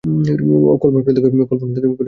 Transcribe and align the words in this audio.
কল্পনা 0.81 0.99
করে 1.03 1.13
দেখো 1.15 1.27
আমার 1.29 1.47
কেমন 1.49 1.69
লেগেছে। 1.73 1.97